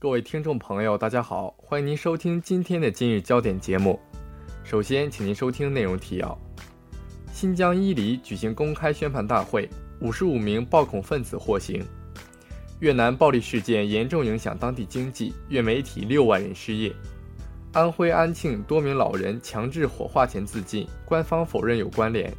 [0.00, 3.98] 各位听众朋友，大家好，欢迎您收听今天的今日焦点节目。
[4.62, 6.38] 首先，请您收听内容提要：
[7.32, 9.68] 新疆伊犁举行公开宣判大会，
[10.00, 11.82] 五十五名暴恐分子获刑；
[12.78, 16.92] 越南暴力事件严重影响当地经济，越媒体六万人失业；
[17.72, 22.32] 安徽安庆多名老人强制火化前自尽，官方否认有关联。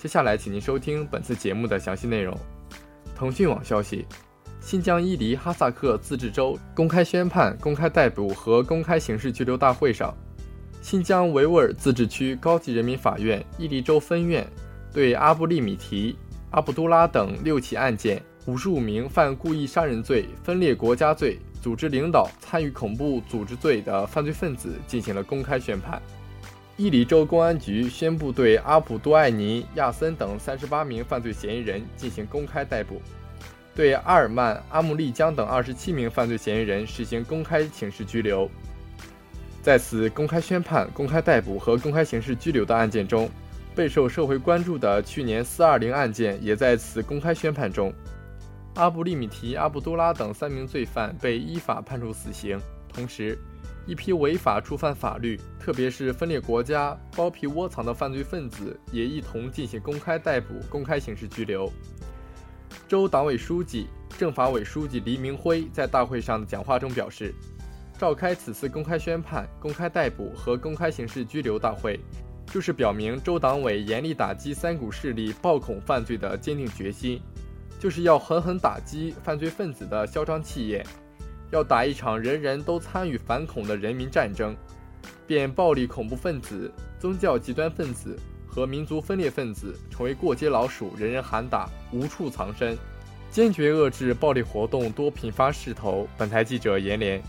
[0.00, 2.36] 接下来，请您收听本次节目的详细内容。
[3.14, 4.04] 腾讯网消息。
[4.60, 10.14] 新疆伊犁哈萨克自治州公开宣判、公开逮捕和公开刑事拘留大会上，
[10.82, 14.46] 新疆维吾尔自治区高级人民法院伊犁州分院
[14.92, 16.16] 对阿布利米提、
[16.50, 26.02] 阿卜杜拉等六起案件五十五名犯故意杀人罪、分裂国家罪、组织领导参与恐怖组织罪的犯罪分子进行了公开宣判。
[26.76, 33.00] 伊犁州公安局宣布对阿卜杜艾尼、亚森等三十八名犯罪嫌疑人进行公开逮捕。
[33.78, 38.50] 对阿尔曼、阿木利江等二十七名犯罪嫌疑人实行公开刑事拘留。
[39.62, 43.30] 在此公开宣判、公开逮捕和公开刑事拘留的案件中，
[43.76, 47.94] 备受社会关注的去年“四二零”案件也在此公开宣判中。
[48.74, 52.60] 阿布利米提、阿布杜拉等三名罪犯被依法判处死刑，
[52.92, 53.38] 同时，
[53.86, 61.72] 一批违法触犯法律，特别是分裂国家、包庇窝藏的犯罪分子也一同进行公开逮捕、公开刑事拘留。
[62.88, 63.86] 州党委书记、
[64.16, 67.34] 政法委书记黎明辉在大会上的讲话中表示，
[67.98, 72.00] 召开此次公开宣判、公开逮捕和公开刑事拘留大会，
[72.46, 77.20] 就是表明州党委严厉打击三股势力暴恐犯罪的坚定决心，
[77.78, 80.82] 就是要狠狠打击犯罪分子的嚣张气焰，
[81.50, 84.56] 要打一场人人都参与反恐的人民战争，
[85.26, 88.18] 变暴力恐怖分子、宗教极端分子。
[88.58, 92.76] 和民族分裂分子成为过街老鼠，人人喊打，无处藏身，
[93.30, 96.08] 坚决遏制暴力活动多频发势头。
[96.18, 97.22] 本台记者严连。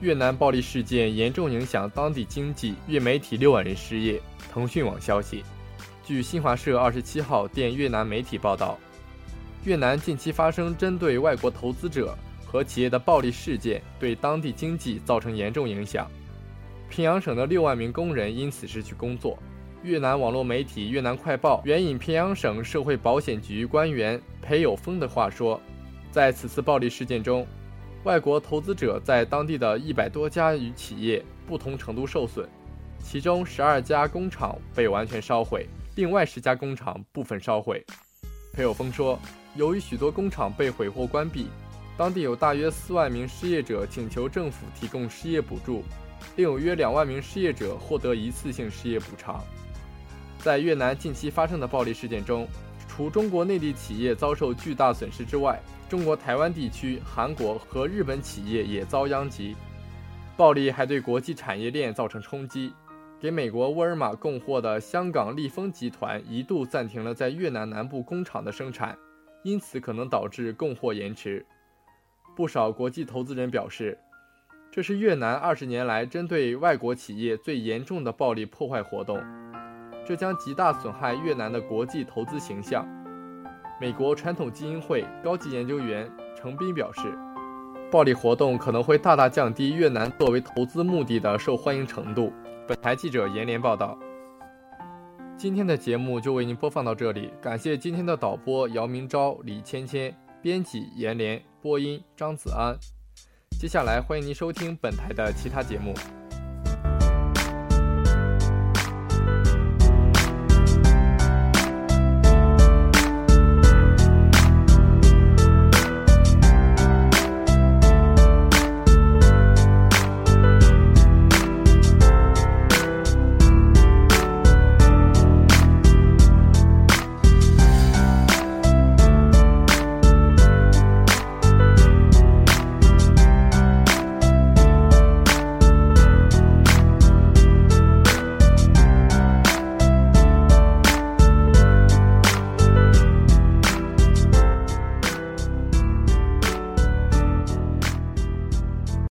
[0.00, 4.20] 越南暴力事件严重影响当地经济，越媒体六万人失业。
[4.52, 5.42] 腾讯网消息，
[6.04, 8.78] 据新华社二十七号电越南媒体报道，
[9.64, 16.10] 越南近期发生针对外国投资者和企业的暴力事件，对当地经济造成严重影响。
[16.88, 19.38] 平阳省的六万名工人因此失去工作。
[19.82, 25.58] 越南网络媒体《越南快报》援引平阳省社会保险局官员裴有峰的话说，
[26.10, 27.46] 在此次暴力事件中，
[28.04, 32.46] 外国投资者在当地的一百多家与企业不同程度受损，
[33.02, 37.82] 其中十二家工厂被完全烧毁，另外十家工厂部分烧毁。
[38.52, 39.18] 裴有峰说，
[39.56, 41.46] 由于许多工厂被毁或关闭，
[41.96, 45.82] 当地有大约四万名失业者请求政府提供失业补助，
[46.36, 49.42] 另有约两万名失业者获得一次性失业补偿。
[50.42, 52.48] 在越南近期发生的暴力事件中，
[52.88, 59.54] 除中国内地企业遭受巨大损失之外，中国台湾地区、韩国和日本企业也遭殃及。
[60.36, 62.72] 暴力还对国际产业链造成冲击，
[63.20, 68.96] 给美国沃尔玛供货的香港利丰集团一度暂停了在越南南部工厂的生产，
[69.42, 71.44] 因此可能导致供货延迟。
[72.34, 73.98] 不少国际投资人表示，
[74.72, 79.22] 这是越南二十年来针对外国企业最严重的暴力破坏活动。
[80.10, 82.84] 这将极大损害越南的国际投资形象。
[83.80, 87.16] 美国传统基金会高级研究员程斌表示，
[87.92, 92.32] 暴力活动可能会大大降低越南作为投资目的的受欢迎程度。
[92.66, 93.96] 本台记者严连报道。
[95.36, 102.76] 今天的节目就为您播放到这里，感谢今天的导播姚明昭、李芊芊，编辑严连，播音张子安。
[103.60, 105.94] 接下来欢迎您收听本台的其他节目。